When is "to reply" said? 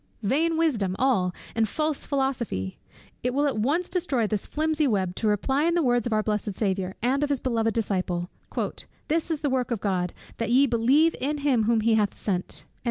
5.17-5.65